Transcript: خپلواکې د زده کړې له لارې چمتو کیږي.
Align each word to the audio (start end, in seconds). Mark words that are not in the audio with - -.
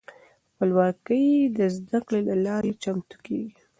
خپلواکې 0.51 1.23
د 1.57 1.59
زده 1.75 1.99
کړې 2.07 2.21
له 2.29 2.35
لارې 2.45 2.71
چمتو 2.83 3.15
کیږي. 3.25 3.53